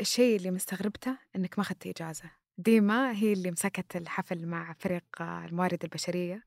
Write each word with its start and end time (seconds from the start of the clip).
الشيء 0.00 0.36
اللي 0.36 0.50
مستغربته 0.50 1.16
إنك 1.36 1.58
ما 1.58 1.62
أخذت 1.62 1.86
إجازة 1.86 2.30
ديما 2.58 3.12
هي 3.12 3.32
اللي 3.32 3.50
مسكت 3.50 3.96
الحفل 3.96 4.46
مع 4.46 4.74
فريق 4.78 5.04
الموارد 5.20 5.84
البشرية 5.84 6.42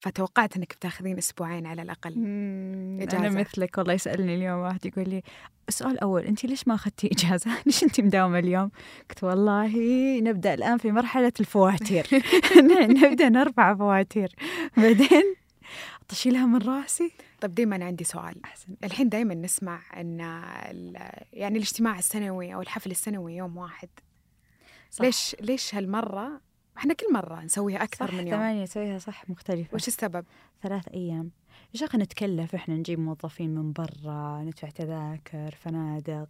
فتوقعت 0.00 0.56
إنك 0.56 0.74
بتاخذين 0.74 1.18
أسبوعين 1.18 1.66
على 1.66 1.82
الأقل 1.82 2.12
إجازة. 3.00 3.18
أنا 3.18 3.40
مثلك 3.40 3.78
والله 3.78 3.92
يسألني 3.92 4.34
اليوم 4.34 4.58
واحد 4.60 4.86
يقول 4.86 5.08
لي 5.08 5.22
السؤال 5.68 5.92
الأول 5.92 6.22
انت 6.22 6.44
ليش 6.44 6.68
ما 6.68 6.74
اخذتي 6.74 7.06
إجازة؟ 7.16 7.50
ليش 7.66 7.84
انت 7.84 8.00
مداومة 8.00 8.38
اليوم؟ 8.38 8.70
قلت 9.10 9.24
والله 9.24 9.76
نبدأ 10.20 10.54
الآن 10.54 10.78
في 10.78 10.92
مرحلة 10.92 11.32
الفواتير 11.40 12.06
نبدأ 13.02 13.28
نرفع 13.28 13.74
فواتير 13.74 14.34
بعدين 14.76 15.34
تشيلها 16.08 16.46
من 16.46 16.62
راسي؟ 16.62 17.12
طيب 17.40 17.72
أنا 17.72 17.84
عندي 17.84 18.04
سؤال. 18.04 18.44
أحسن. 18.44 18.76
الحين 18.84 19.08
دائما 19.08 19.34
نسمع 19.34 19.82
أن 20.00 20.18
يعني 21.32 21.56
الاجتماع 21.58 21.98
السنوي 21.98 22.54
أو 22.54 22.60
الحفل 22.62 22.90
السنوي 22.90 23.36
يوم 23.36 23.56
واحد. 23.56 23.88
صح. 24.90 25.04
ليش 25.04 25.36
ليش 25.40 25.74
هالمرة؟ 25.74 26.40
إحنا 26.78 26.94
كل 26.94 27.12
مرة 27.12 27.40
نسويها 27.40 27.82
أكثر 27.82 28.06
صح 28.06 28.14
من 28.14 28.28
يوم. 28.28 28.36
ثمانية 28.36 28.62
نسويها 28.62 28.98
صح 28.98 29.30
مختلفة. 29.30 29.74
وش 29.74 29.88
السبب؟ 29.88 30.24
ثلاث 30.62 30.88
أيام. 30.88 31.30
يا 31.74 31.78
شيخ 31.78 31.96
نتكلف؟ 31.96 32.54
إحنا 32.54 32.74
نجيب 32.74 32.98
موظفين 32.98 33.54
من 33.54 33.72
برا 33.72 34.42
ندفع 34.42 34.68
تذاكر 34.68 35.54
فنادق. 35.60 36.28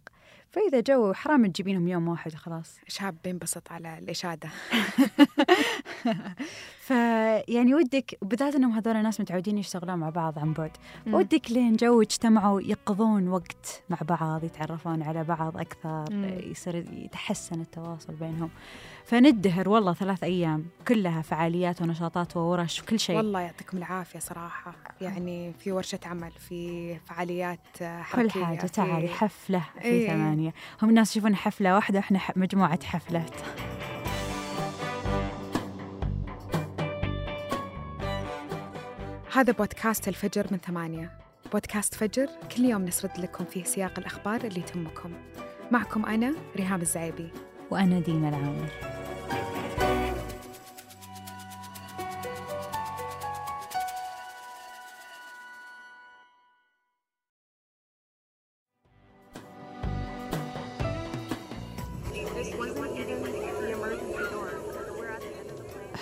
فإذا 0.49 0.79
جو 0.79 1.13
حرام 1.13 1.45
تجيبينهم 1.45 1.87
يوم 1.87 2.07
واحد 2.07 2.33
خلاص. 2.33 2.79
شاب 2.87 3.15
بينبسط 3.23 3.71
على 3.71 3.97
الإشادة. 3.97 4.49
فيعني 6.87 7.75
ودك 7.75 8.17
بالذات 8.21 8.55
إنهم 8.55 8.71
هذول 8.71 8.95
الناس 8.95 9.21
متعودين 9.21 9.57
يشتغلون 9.57 9.95
مع 9.95 10.09
بعض 10.09 10.39
عن 10.39 10.53
بعد. 10.53 10.71
ودك 11.07 11.51
لين 11.51 11.75
جو 11.75 12.01
اجتمعوا 12.01 12.61
يقضون 12.61 13.27
وقت 13.27 13.83
مع 13.89 13.97
بعض 14.01 14.43
يتعرفون 14.43 15.01
على 15.03 15.23
بعض 15.23 15.57
أكثر. 15.57 16.05
يصير 16.51 16.75
يتحسن 16.93 17.61
التواصل 17.61 18.13
بينهم. 18.13 18.49
فندهر 19.05 19.69
والله 19.69 19.93
ثلاث 19.93 20.23
أيام 20.23 20.65
كلها 20.87 21.21
فعاليات 21.21 21.81
ونشاطات 21.81 22.37
وورش 22.37 22.81
وكل 22.81 22.99
شيء. 22.99 23.17
والله 23.17 23.39
يعطيكم 23.39 23.77
العافية 23.77 24.19
صراحة. 24.19 24.75
يعني 25.01 25.53
في 25.59 25.71
ورشة 25.71 25.99
عمل 26.05 26.31
في 26.31 26.95
فعاليات 26.99 27.59
حركية 27.81 28.29
كل 28.33 28.45
حاجة 28.45 28.67
تعالي 28.67 29.07
حفلة 29.07 29.63
في 29.79 29.85
إيه. 29.85 30.07
ثمانية. 30.07 30.53
هم 30.81 30.89
الناس 30.89 31.11
يشوفون 31.11 31.35
حفلة 31.35 31.75
واحدة 31.75 31.99
وإحنا 31.99 32.19
مجموعة 32.35 32.83
حفلات. 32.83 33.35
هذا 39.33 39.53
بودكاست 39.53 40.07
الفجر 40.07 40.47
من 40.51 40.57
ثمانية. 40.57 41.11
بودكاست 41.51 41.95
فجر 41.95 42.27
كل 42.55 42.65
يوم 42.65 42.85
نسرد 42.85 43.19
لكم 43.19 43.45
فيه 43.45 43.63
سياق 43.63 43.99
الأخبار 43.99 44.43
اللي 44.43 44.61
تهمكم 44.61 45.11
معكم 45.71 46.05
أنا 46.05 46.33
ريهام 46.55 46.81
الزعيبي. 46.81 47.29
وأنا 47.71 47.99
ديما 47.99 48.29
العامر. 48.29 48.94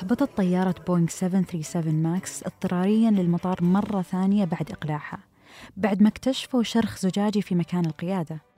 أهبطت 0.03 0.37
طيارة 0.37 0.75
بوينغ 0.87 1.07
737 1.07 1.93
ماكس 2.03 2.43
اضطراريا 2.43 3.11
للمطار 3.11 3.63
مرة 3.63 4.01
ثانية 4.01 4.45
بعد 4.45 4.71
إقلاعها 4.71 5.19
بعد 5.77 6.01
ما 6.01 6.09
اكتشفوا 6.09 6.63
شرخ 6.63 6.97
زجاجي 6.97 7.41
في 7.41 7.55
مكان 7.55 7.85
القيادة. 7.85 8.52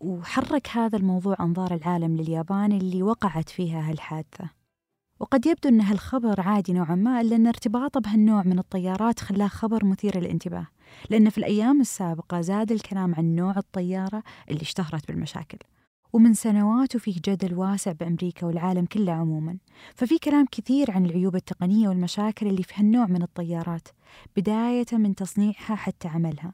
وحرك 0.00 0.68
هذا 0.68 0.98
الموضوع 0.98 1.36
أنظار 1.40 1.74
العالم 1.74 2.16
لليابان 2.16 2.72
اللي 2.72 3.02
وقعت 3.02 3.48
فيها 3.48 3.90
هالحادثة. 3.90 4.50
وقد 5.20 5.46
يبدو 5.46 5.68
أن 5.68 5.80
هالخبر 5.80 6.40
عادي 6.40 6.72
نوعا 6.72 6.94
ما 6.94 7.20
إلا 7.20 7.36
أن 7.36 7.46
ارتباطه 7.46 8.00
بهالنوع 8.00 8.42
من 8.42 8.58
الطيارات 8.58 9.20
خلاه 9.20 9.46
خبر 9.48 9.84
مثير 9.84 10.20
للانتباه. 10.20 10.66
لأن 11.10 11.30
في 11.30 11.38
الأيام 11.38 11.80
السابقة 11.80 12.40
زاد 12.40 12.72
الكلام 12.72 13.14
عن 13.14 13.34
نوع 13.34 13.56
الطيارة 13.56 14.22
اللي 14.50 14.62
اشتهرت 14.62 15.08
بالمشاكل. 15.08 15.58
ومن 16.12 16.34
سنوات 16.34 16.96
وفيه 16.96 17.16
جدل 17.24 17.54
واسع 17.54 17.92
بأمريكا 17.92 18.46
والعالم 18.46 18.86
كله 18.86 19.12
عموما. 19.12 19.58
ففي 19.94 20.18
كلام 20.18 20.46
كثير 20.52 20.90
عن 20.90 21.06
العيوب 21.06 21.36
التقنية 21.36 21.88
والمشاكل 21.88 22.46
اللي 22.46 22.62
في 22.62 22.74
هالنوع 22.76 23.06
من 23.06 23.22
الطيارات 23.22 23.88
بداية 24.36 24.86
من 24.92 25.14
تصنيعها 25.14 25.74
حتى 25.74 26.08
عملها. 26.08 26.52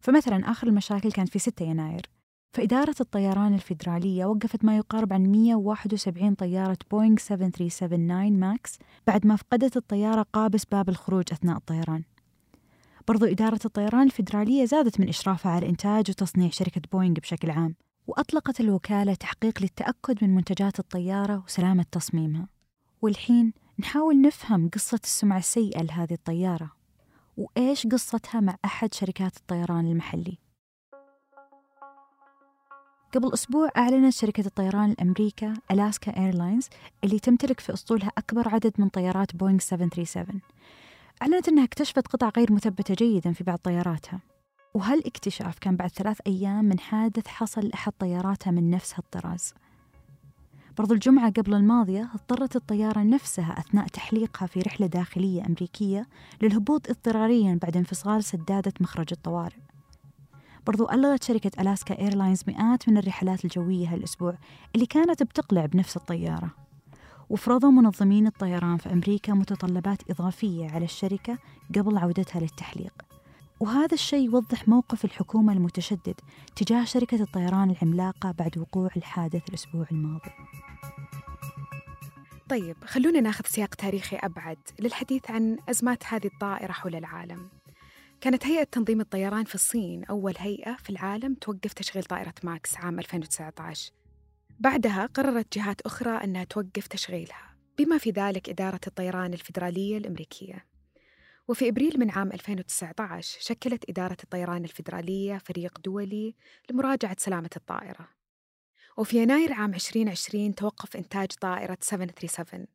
فمثلا 0.00 0.50
آخر 0.50 0.66
المشاكل 0.66 1.12
كانت 1.12 1.28
في 1.28 1.38
6 1.38 1.64
يناير. 1.64 2.15
فإدارة 2.56 2.94
الطيران 3.00 3.54
الفيدرالية 3.54 4.24
وقفت 4.24 4.64
ما 4.64 4.76
يقارب 4.76 5.12
عن 5.12 5.32
171 5.32 6.34
طيارة 6.34 6.78
بوينغ 6.90 7.16
7379 7.16 8.32
ماكس 8.32 8.78
بعد 9.06 9.26
ما 9.26 9.36
فقدت 9.36 9.76
الطيارة 9.76 10.26
قابس 10.32 10.64
باب 10.64 10.88
الخروج 10.88 11.24
أثناء 11.32 11.56
الطيران. 11.56 12.02
برضو 13.08 13.26
إدارة 13.26 13.60
الطيران 13.64 14.02
الفيدرالية 14.02 14.64
زادت 14.64 15.00
من 15.00 15.08
إشرافها 15.08 15.52
على 15.52 15.68
إنتاج 15.68 16.10
وتصنيع 16.10 16.50
شركة 16.50 16.80
بوينغ 16.92 17.14
بشكل 17.14 17.50
عام 17.50 17.74
وأطلقت 18.06 18.60
الوكالة 18.60 19.14
تحقيق 19.14 19.62
للتأكد 19.62 20.24
من 20.24 20.34
منتجات 20.34 20.78
الطيارة 20.78 21.42
وسلامة 21.46 21.84
تصميمها. 21.92 22.48
والحين 23.02 23.52
نحاول 23.78 24.20
نفهم 24.20 24.70
قصة 24.74 25.00
السمعة 25.04 25.38
السيئة 25.38 25.82
لهذه 25.82 26.12
الطيارة 26.12 26.72
وإيش 27.36 27.86
قصتها 27.86 28.40
مع 28.40 28.56
أحد 28.64 28.94
شركات 28.94 29.36
الطيران 29.36 29.86
المحلي؟ 29.86 30.45
قبل 33.16 33.34
أسبوع 33.34 33.70
أعلنت 33.76 34.12
شركة 34.12 34.46
الطيران 34.46 34.90
الأمريكية 34.90 35.54
ألاسكا 35.70 36.16
إيرلاينز 36.16 36.68
اللي 37.04 37.18
تمتلك 37.18 37.60
في 37.60 37.72
أسطولها 37.72 38.12
أكبر 38.18 38.48
عدد 38.48 38.72
من 38.78 38.88
طيارات 38.88 39.36
بوينغ 39.36 39.58
737 39.58 40.40
أعلنت 41.22 41.48
أنها 41.48 41.64
اكتشفت 41.64 42.08
قطع 42.08 42.30
غير 42.36 42.52
مثبتة 42.52 42.94
جيدا 42.94 43.32
في 43.32 43.44
بعض 43.44 43.58
طياراتها. 43.58 44.20
وهالاكتشاف 44.74 45.58
كان 45.58 45.76
بعد 45.76 45.90
ثلاث 45.90 46.18
أيام 46.26 46.64
من 46.64 46.78
حادث 46.78 47.26
حصل 47.26 47.60
لأحد 47.60 47.92
طياراتها 47.98 48.50
من 48.50 48.70
نفس 48.70 48.94
هالطراز 48.94 49.54
برضو 50.78 50.94
الجمعة 50.94 51.30
قبل 51.30 51.54
الماضية 51.54 52.10
اضطرت 52.14 52.56
الطيارة 52.56 53.02
نفسها 53.02 53.58
أثناء 53.58 53.86
تحليقها 53.86 54.46
في 54.46 54.60
رحلة 54.60 54.86
داخلية 54.86 55.46
أمريكية 55.46 56.06
للهبوط 56.42 56.90
اضطراريا 56.90 57.58
بعد 57.62 57.76
انفصال 57.76 58.24
سدادة 58.24 58.72
مخرج 58.80 59.08
الطوارئ. 59.12 59.65
برضو 60.66 60.90
ألغت 60.90 61.22
شركة 61.22 61.62
ألاسكا 61.62 61.98
إيرلاينز 61.98 62.42
مئات 62.48 62.88
من 62.88 62.98
الرحلات 62.98 63.44
الجوية 63.44 63.94
هالأسبوع 63.94 64.38
اللي 64.74 64.86
كانت 64.86 65.22
بتقلع 65.22 65.66
بنفس 65.66 65.96
الطيارة. 65.96 66.50
وفرضوا 67.30 67.70
منظمين 67.70 68.26
الطيران 68.26 68.76
في 68.76 68.92
أمريكا 68.92 69.32
متطلبات 69.32 70.10
إضافية 70.10 70.70
على 70.70 70.84
الشركة 70.84 71.38
قبل 71.76 71.98
عودتها 71.98 72.40
للتحليق. 72.40 72.92
وهذا 73.60 73.94
الشيء 73.94 74.24
يوضح 74.24 74.68
موقف 74.68 75.04
الحكومة 75.04 75.52
المتشدد 75.52 76.14
تجاه 76.56 76.84
شركة 76.84 77.22
الطيران 77.22 77.70
العملاقة 77.70 78.30
بعد 78.38 78.58
وقوع 78.58 78.90
الحادث 78.96 79.48
الأسبوع 79.48 79.86
الماضي. 79.92 80.30
طيب 82.48 82.76
خلونا 82.84 83.20
ناخذ 83.20 83.44
سياق 83.46 83.74
تاريخي 83.74 84.16
أبعد 84.16 84.58
للحديث 84.80 85.30
عن 85.30 85.58
أزمات 85.68 86.04
هذه 86.04 86.26
الطائرة 86.26 86.72
حول 86.72 86.94
العالم. 86.94 87.48
كانت 88.20 88.46
هيئة 88.46 88.64
تنظيم 88.64 89.00
الطيران 89.00 89.44
في 89.44 89.54
الصين 89.54 90.04
أول 90.04 90.34
هيئة 90.38 90.76
في 90.76 90.90
العالم 90.90 91.34
توقف 91.34 91.72
تشغيل 91.72 92.04
طائرة 92.04 92.34
ماكس 92.44 92.76
عام 92.76 92.98
2019 92.98 93.92
بعدها 94.58 95.06
قررت 95.06 95.58
جهات 95.58 95.80
أخرى 95.80 96.10
أنها 96.10 96.44
توقف 96.44 96.86
تشغيلها 96.86 97.56
بما 97.78 97.98
في 97.98 98.10
ذلك 98.10 98.48
إدارة 98.48 98.80
الطيران 98.86 99.32
الفيدرالية 99.32 99.98
الأمريكية. 99.98 100.66
وفي 101.48 101.68
إبريل 101.68 102.00
من 102.00 102.10
عام 102.10 102.32
2019 102.32 103.40
شكلت 103.40 103.90
إدارة 103.90 104.16
الطيران 104.24 104.64
الفيدرالية 104.64 105.38
فريق 105.38 105.78
دولي 105.84 106.34
لمراجعة 106.70 107.16
سلامة 107.18 107.50
الطائرة. 107.56 108.08
وفي 108.96 109.22
يناير 109.22 109.52
عام 109.52 109.74
2020 109.74 110.54
توقف 110.54 110.96
إنتاج 110.96 111.28
طائرة 111.28 111.78
737 111.80 112.66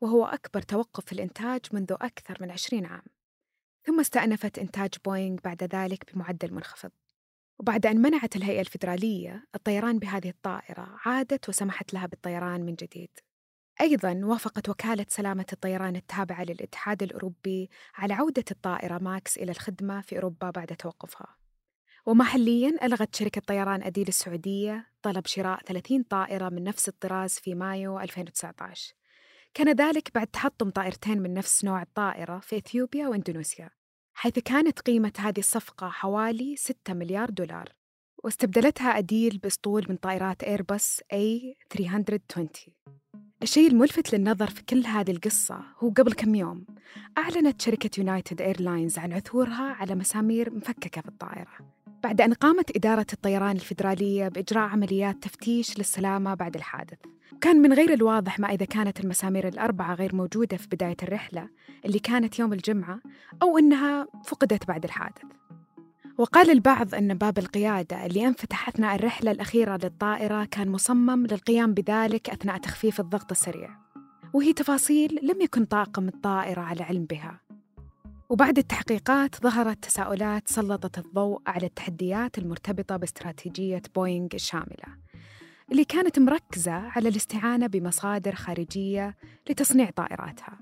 وهو 0.00 0.26
أكبر 0.26 0.62
توقف 0.62 1.04
في 1.04 1.12
الإنتاج 1.12 1.60
منذ 1.72 1.92
أكثر 1.92 2.38
من 2.40 2.50
20 2.50 2.86
عام. 2.86 3.17
ثم 3.88 4.00
استأنفت 4.00 4.58
إنتاج 4.58 4.90
بوينغ 5.04 5.36
بعد 5.44 5.62
ذلك 5.74 6.14
بمعدل 6.14 6.54
منخفض. 6.54 6.90
وبعد 7.58 7.86
أن 7.86 8.02
منعت 8.02 8.36
الهيئة 8.36 8.60
الفيدرالية 8.60 9.44
الطيران 9.54 9.98
بهذه 9.98 10.28
الطائرة 10.28 10.96
عادت 11.04 11.48
وسمحت 11.48 11.94
لها 11.94 12.06
بالطيران 12.06 12.60
من 12.60 12.74
جديد. 12.74 13.10
أيضا 13.80 14.20
وافقت 14.24 14.68
وكالة 14.68 15.06
سلامة 15.08 15.46
الطيران 15.52 15.96
التابعة 15.96 16.44
للاتحاد 16.44 17.02
الأوروبي 17.02 17.70
على 17.94 18.14
عودة 18.14 18.44
الطائرة 18.50 18.98
ماكس 18.98 19.38
إلى 19.38 19.52
الخدمة 19.52 20.00
في 20.00 20.16
أوروبا 20.16 20.50
بعد 20.50 20.66
توقفها. 20.66 21.36
ومحليا 22.06 22.72
ألغت 22.82 23.16
شركة 23.16 23.40
طيران 23.40 23.82
أديل 23.82 24.08
السعودية 24.08 24.86
طلب 25.02 25.26
شراء 25.26 25.62
30 25.62 26.02
طائرة 26.02 26.48
من 26.48 26.64
نفس 26.64 26.88
الطراز 26.88 27.32
في 27.38 27.54
مايو 27.54 28.00
2019 28.00 28.94
كان 29.54 29.72
ذلك 29.76 30.14
بعد 30.14 30.26
تحطم 30.26 30.70
طائرتين 30.70 31.22
من 31.22 31.34
نفس 31.34 31.64
نوع 31.64 31.82
الطائرة 31.82 32.38
في 32.38 32.56
إثيوبيا 32.56 33.08
وإندونيسيا. 33.08 33.77
حيث 34.20 34.38
كانت 34.38 34.80
قيمة 34.80 35.12
هذه 35.18 35.38
الصفقة 35.38 35.88
حوالي 35.88 36.56
6 36.56 36.94
مليار 36.94 37.30
دولار 37.30 37.72
واستبدلتها 38.24 38.98
أديل 38.98 39.38
بأسطول 39.38 39.86
من 39.88 39.96
طائرات 39.96 40.42
إيرباص 40.42 41.00
A320 41.14 42.70
الشيء 43.42 43.68
الملفت 43.68 44.14
للنظر 44.14 44.46
في 44.50 44.62
كل 44.62 44.86
هذه 44.86 45.10
القصة 45.10 45.60
هو 45.78 45.90
قبل 45.90 46.12
كم 46.12 46.34
يوم 46.34 46.66
أعلنت 47.18 47.62
شركة 47.62 47.90
يونايتد 47.98 48.40
إيرلاينز 48.40 48.98
عن 48.98 49.12
عثورها 49.12 49.72
على 49.72 49.94
مسامير 49.94 50.54
مفككة 50.54 51.00
في 51.00 51.08
الطائرة. 51.08 51.77
بعد 52.02 52.20
أن 52.20 52.32
قامت 52.32 52.76
إدارة 52.76 53.06
الطيران 53.12 53.56
الفيدرالية 53.56 54.28
بإجراء 54.28 54.68
عمليات 54.68 55.22
تفتيش 55.22 55.78
للسلامة 55.78 56.34
بعد 56.34 56.56
الحادث. 56.56 56.98
كان 57.40 57.56
من 57.56 57.72
غير 57.72 57.92
الواضح 57.92 58.38
ما 58.38 58.48
إذا 58.48 58.64
كانت 58.64 59.00
المسامير 59.00 59.48
الأربعة 59.48 59.94
غير 59.94 60.14
موجودة 60.14 60.56
في 60.56 60.68
بداية 60.68 60.96
الرحلة 61.02 61.48
اللي 61.84 61.98
كانت 61.98 62.38
يوم 62.38 62.52
الجمعة 62.52 63.00
أو 63.42 63.58
إنها 63.58 64.06
فقدت 64.24 64.68
بعد 64.68 64.84
الحادث. 64.84 65.22
وقال 66.18 66.50
البعض 66.50 66.94
أن 66.94 67.14
باب 67.14 67.38
القيادة 67.38 68.06
اللي 68.06 68.26
أنفتح 68.26 68.68
أثناء 68.68 68.94
الرحلة 68.94 69.30
الأخيرة 69.30 69.78
للطائرة 69.82 70.44
كان 70.44 70.68
مصمم 70.68 71.26
للقيام 71.26 71.74
بذلك 71.74 72.30
أثناء 72.30 72.58
تخفيف 72.58 73.00
الضغط 73.00 73.30
السريع. 73.30 73.70
وهي 74.32 74.52
تفاصيل 74.52 75.18
لم 75.22 75.40
يكن 75.40 75.64
طاقم 75.64 76.08
الطائرة 76.08 76.60
على 76.60 76.82
علم 76.82 77.04
بها. 77.04 77.47
وبعد 78.30 78.58
التحقيقات 78.58 79.42
ظهرت 79.42 79.84
تساؤلات 79.84 80.48
سلطت 80.48 80.98
الضوء 80.98 81.42
على 81.46 81.66
التحديات 81.66 82.38
المرتبطة 82.38 82.96
باستراتيجية 82.96 83.82
بوينغ 83.94 84.28
الشاملة 84.34 84.98
اللي 85.72 85.84
كانت 85.84 86.18
مركزة 86.18 86.72
على 86.72 87.08
الاستعانة 87.08 87.66
بمصادر 87.66 88.34
خارجية 88.34 89.16
لتصنيع 89.50 89.90
طائراتها. 89.90 90.58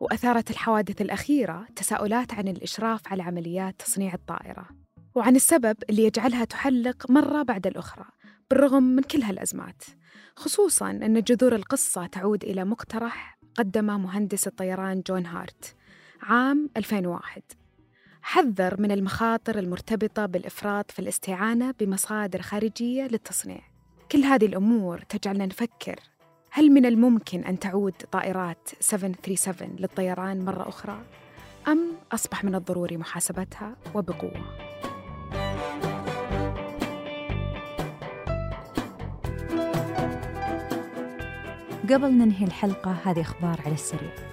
وأثارت 0.00 0.50
الحوادث 0.50 1.00
الأخيرة 1.00 1.66
تساؤلات 1.76 2.34
عن 2.34 2.48
الإشراف 2.48 3.00
على 3.06 3.22
عمليات 3.22 3.74
تصنيع 3.78 4.14
الطائرة 4.14 4.68
وعن 5.14 5.36
السبب 5.36 5.76
اللي 5.90 6.04
يجعلها 6.04 6.44
تحلق 6.44 7.10
مرة 7.10 7.42
بعد 7.42 7.66
الأخرى 7.66 8.04
بالرغم 8.50 8.82
من 8.82 9.02
كل 9.02 9.22
هالأزمات. 9.22 9.82
خصوصاً 10.36 10.90
أن 10.90 11.22
جذور 11.22 11.54
القصة 11.54 12.06
تعود 12.06 12.44
إلى 12.44 12.64
مقترح 12.64 13.38
قدمه 13.54 13.98
مهندس 13.98 14.46
الطيران 14.46 15.02
جون 15.06 15.26
هارت 15.26 15.76
عام 16.22 16.70
2001 16.76 17.42
حذر 18.22 18.80
من 18.80 18.92
المخاطر 18.92 19.58
المرتبطة 19.58 20.26
بالإفراط 20.26 20.90
في 20.90 20.98
الاستعانة 20.98 21.74
بمصادر 21.80 22.42
خارجية 22.42 23.02
للتصنيع 23.02 23.60
كل 24.12 24.18
هذه 24.18 24.46
الأمور 24.46 24.98
تجعلنا 24.98 25.46
نفكر 25.46 26.00
هل 26.50 26.70
من 26.70 26.86
الممكن 26.86 27.44
أن 27.44 27.58
تعود 27.58 27.92
طائرات 28.12 28.68
737 28.80 29.76
للطيران 29.78 30.44
مرة 30.44 30.68
أخرى؟ 30.68 31.02
أم 31.68 31.92
أصبح 32.12 32.44
من 32.44 32.54
الضروري 32.54 32.96
محاسبتها 32.96 33.76
وبقوة؟ 33.94 34.70
قبل 41.90 42.12
ننهي 42.12 42.46
الحلقة 42.46 42.96
هذه 43.04 43.20
أخبار 43.20 43.60
على 43.66 43.74
السريع 43.74 44.29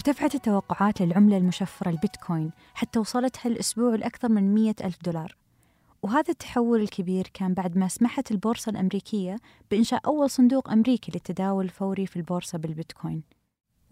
ارتفعت 0.00 0.34
التوقعات 0.34 1.02
للعملة 1.02 1.36
المشفرة 1.36 1.90
البيتكوين 1.90 2.50
حتى 2.74 2.98
وصلت 2.98 3.46
هالأسبوع 3.46 3.94
لأكثر 3.94 4.28
من 4.28 4.54
مية 4.54 4.74
ألف 4.84 4.98
دولار. 5.04 5.36
وهذا 6.02 6.24
التحول 6.28 6.80
الكبير 6.80 7.30
كان 7.34 7.54
بعد 7.54 7.78
ما 7.78 7.88
سمحت 7.88 8.30
البورصة 8.30 8.70
الأمريكية 8.70 9.36
بإنشاء 9.70 10.00
أول 10.06 10.30
صندوق 10.30 10.70
أمريكي 10.70 11.12
للتداول 11.14 11.64
الفوري 11.64 12.06
في 12.06 12.16
البورصة 12.16 12.58
بالبيتكوين. 12.58 13.22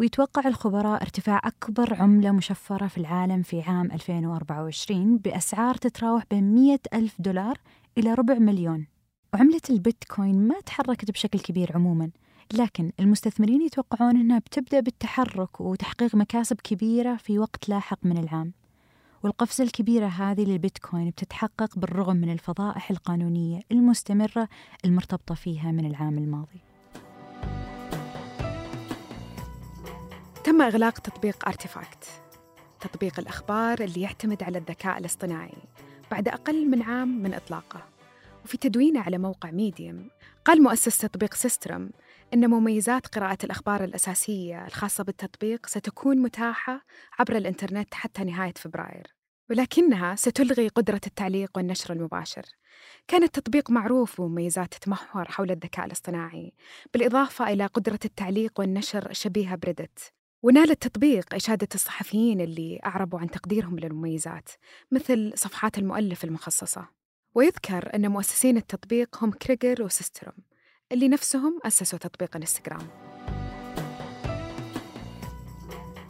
ويتوقع 0.00 0.48
الخبراء 0.48 1.02
ارتفاع 1.02 1.40
أكبر 1.44 1.94
عملة 1.94 2.30
مشفرة 2.32 2.86
في 2.86 2.98
العالم 2.98 3.42
في 3.42 3.60
عام 3.60 3.92
2024 3.92 5.18
بأسعار 5.18 5.74
تتراوح 5.74 6.24
بين 6.30 6.54
100 6.54 6.78
ألف 6.94 7.14
دولار 7.18 7.58
إلى 7.98 8.14
ربع 8.14 8.34
مليون. 8.34 8.86
وعملة 9.34 9.62
البيتكوين 9.70 10.48
ما 10.48 10.60
تحركت 10.60 11.10
بشكل 11.10 11.38
كبير 11.38 11.72
عموما 11.74 12.10
لكن 12.54 12.92
المستثمرين 13.00 13.62
يتوقعون 13.62 14.16
أنها 14.16 14.38
بتبدأ 14.38 14.80
بالتحرك 14.80 15.60
وتحقيق 15.60 16.14
مكاسب 16.14 16.60
كبيرة 16.60 17.16
في 17.16 17.38
وقت 17.38 17.68
لاحق 17.68 17.98
من 18.02 18.18
العام. 18.18 18.52
والقفزة 19.22 19.64
الكبيرة 19.64 20.06
هذه 20.06 20.44
للبيتكوين 20.44 21.10
بتتحقق 21.10 21.78
بالرغم 21.78 22.16
من 22.16 22.32
الفضائح 22.32 22.90
القانونية 22.90 23.60
المستمرة 23.72 24.48
المرتبطة 24.84 25.34
فيها 25.34 25.72
من 25.72 25.86
العام 25.86 26.18
الماضي. 26.18 26.60
تم 30.44 30.62
إغلاق 30.62 30.98
تطبيق 30.98 31.48
أرتيفاكت 31.48 32.04
تطبيق 32.80 33.20
الأخبار 33.20 33.80
اللي 33.80 34.00
يعتمد 34.00 34.42
على 34.42 34.58
الذكاء 34.58 34.98
الاصطناعي 34.98 35.62
بعد 36.10 36.28
أقل 36.28 36.70
من 36.70 36.82
عام 36.82 37.22
من 37.22 37.34
إطلاقه. 37.34 37.82
وفي 38.44 38.56
تدوينه 38.56 39.00
على 39.00 39.18
موقع 39.18 39.50
ميديم 39.50 40.10
قال 40.44 40.62
مؤسس 40.62 40.98
تطبيق 40.98 41.34
سيستروم 41.34 41.90
إن 42.34 42.50
مميزات 42.50 43.06
قراءة 43.06 43.38
الأخبار 43.44 43.84
الأساسية 43.84 44.66
الخاصة 44.66 45.04
بالتطبيق 45.04 45.66
ستكون 45.66 46.18
متاحة 46.18 46.84
عبر 47.18 47.36
الإنترنت 47.36 47.94
حتى 47.94 48.24
نهاية 48.24 48.54
فبراير 48.56 49.14
ولكنها 49.50 50.14
ستلغي 50.14 50.68
قدرة 50.68 51.00
التعليق 51.06 51.50
والنشر 51.56 51.92
المباشر. 51.92 52.42
كان 53.08 53.22
التطبيق 53.22 53.70
معروف 53.70 54.20
بمميزات 54.20 54.74
تتمحور 54.74 55.24
حول 55.28 55.50
الذكاء 55.50 55.86
الاصطناعي 55.86 56.52
بالإضافة 56.94 57.52
إلى 57.52 57.66
قدرة 57.66 57.98
التعليق 58.04 58.60
والنشر 58.60 59.12
شبيهة 59.12 59.56
ب 59.56 59.63
Reddit. 59.63 60.12
ونال 60.42 60.70
التطبيق 60.70 61.34
إشادة 61.34 61.68
الصحفيين 61.74 62.40
اللي 62.40 62.80
أعربوا 62.86 63.20
عن 63.20 63.30
تقديرهم 63.30 63.78
للمميزات 63.78 64.48
مثل 64.90 65.32
صفحات 65.34 65.78
المؤلف 65.78 66.24
المخصصة. 66.24 66.88
ويذكر 67.34 67.94
أن 67.94 68.10
مؤسسين 68.10 68.56
التطبيق 68.56 69.24
هم 69.24 69.30
كريجر 69.30 69.82
وسيستروم 69.82 70.34
اللي 70.92 71.08
نفسهم 71.08 71.58
أسسوا 71.64 71.98
تطبيق 71.98 72.36
انستغرام. 72.36 72.88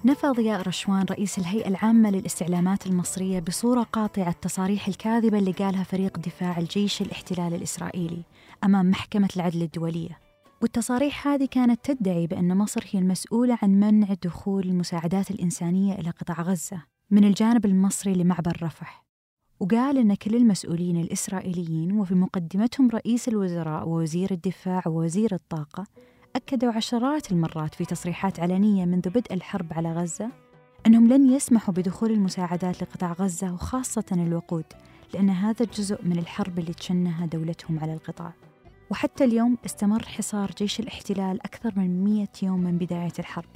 نفى 0.05 0.27
ضياء 0.27 0.63
رشوان 0.63 1.07
رئيس 1.11 1.39
الهيئة 1.39 1.69
العامة 1.69 2.11
للاستعلامات 2.11 2.87
المصرية 2.87 3.41
بصورة 3.41 3.83
قاطعة 3.83 4.29
التصاريح 4.29 4.89
الكاذبة 4.89 5.39
اللي 5.39 5.53
قالها 5.53 5.85
فريق 5.85 6.19
دفاع 6.19 6.59
الجيش 6.59 7.03
الاحتلال 7.03 7.55
الإسرائيلي 7.55 8.23
أمام 8.65 8.91
محكمة 8.91 9.29
العدل 9.37 9.63
الدولية. 9.63 10.19
والتصاريح 10.63 11.29
هذه 11.29 11.49
كانت 11.51 11.91
تدعي 11.91 12.27
بأن 12.27 12.57
مصر 12.57 12.85
هي 12.91 12.99
المسؤولة 12.99 13.59
عن 13.63 13.71
منع 13.71 14.15
دخول 14.25 14.63
المساعدات 14.63 15.31
الإنسانية 15.31 15.95
إلى 15.95 16.11
قطاع 16.11 16.43
غزة 16.43 16.83
من 17.11 17.25
الجانب 17.25 17.67
المصري 17.67 18.15
لمعبر 18.15 18.59
رفح. 18.63 19.08
وقال 19.61 19.99
أن 19.99 20.15
كل 20.15 20.35
المسؤولين 20.35 20.97
الإسرائيليين 21.01 21.93
وفي 21.93 22.15
مقدمتهم 22.15 22.91
رئيس 22.91 23.29
الوزراء 23.29 23.89
ووزير 23.89 24.31
الدفاع 24.31 24.83
ووزير 24.87 25.35
الطاقة 25.35 25.87
أكدوا 26.37 26.73
عشرات 26.73 27.33
المرات 27.33 27.75
في 27.75 27.85
تصريحات 27.85 28.41
علنية 28.41 28.85
منذ 28.85 29.11
بدء 29.11 29.35
الحرب 29.35 29.73
على 29.73 29.93
غزة 29.93 30.31
أنهم 30.87 31.09
لن 31.09 31.33
يسمحوا 31.33 31.75
بدخول 31.75 32.11
المساعدات 32.11 32.83
لقطاع 32.83 33.13
غزة 33.13 33.53
وخاصة 33.53 34.05
الوقود 34.13 34.65
لأن 35.15 35.31
هذا 35.31 35.65
جزء 35.65 35.99
من 36.03 36.19
الحرب 36.19 36.59
اللي 36.59 36.73
تشنها 36.73 37.27
دولتهم 37.27 37.79
على 37.79 37.95
القطاع. 37.95 38.33
وحتى 38.91 39.25
اليوم 39.25 39.59
استمر 39.67 40.03
حصار 40.03 40.51
جيش 40.59 40.81
الاحتلال 40.81 41.43
أكثر 41.43 41.73
من 41.77 42.05
مئة 42.05 42.47
يوم 42.47 42.61
من 42.61 42.79
بداية 42.79 43.13
الحرب 43.19 43.51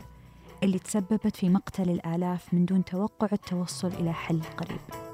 اللي 0.62 0.78
تسببت 0.78 1.36
في 1.36 1.48
مقتل 1.48 1.90
الآلاف 1.90 2.54
من 2.54 2.64
دون 2.64 2.84
توقع 2.84 3.28
التوصل 3.32 3.88
إلى 3.88 4.12
حل 4.12 4.40
قريب. 4.56 5.11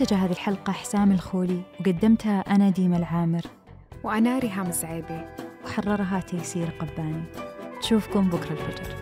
أنتج 0.00 0.14
هذه 0.14 0.30
الحلقة 0.30 0.72
حسام 0.72 1.12
الخولي 1.12 1.62
وقدمتها 1.80 2.40
أنا 2.40 2.70
ديما 2.70 2.96
العامر. 2.96 3.42
وأنا 4.04 4.38
ريهام 4.38 4.66
الزعيبي. 4.66 5.20
وحررها 5.64 6.20
تيسير 6.20 6.68
قباني. 6.78 7.22
تشوفكم 7.80 8.28
بكرة 8.28 8.52
الفجر. 8.52 8.94